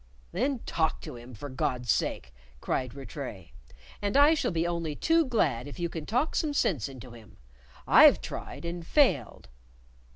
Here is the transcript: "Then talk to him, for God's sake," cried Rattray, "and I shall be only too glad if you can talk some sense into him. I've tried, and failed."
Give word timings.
"Then 0.31 0.61
talk 0.65 0.99
to 1.01 1.15
him, 1.15 1.35
for 1.35 1.47
God's 1.47 1.91
sake," 1.91 2.33
cried 2.59 2.95
Rattray, 2.95 3.51
"and 4.01 4.17
I 4.17 4.33
shall 4.33 4.49
be 4.49 4.65
only 4.65 4.95
too 4.95 5.23
glad 5.27 5.67
if 5.67 5.77
you 5.77 5.89
can 5.89 6.07
talk 6.07 6.35
some 6.35 6.55
sense 6.55 6.89
into 6.89 7.11
him. 7.11 7.37
I've 7.87 8.19
tried, 8.19 8.65
and 8.65 8.83
failed." 8.83 9.49